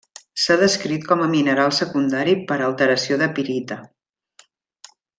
[0.43, 3.79] S'ha descrit com a mineral secundari per alteració de pirita.